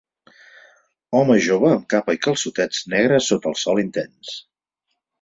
[1.19, 4.37] Home jove amb capa i calçotets negres sota el sol intens.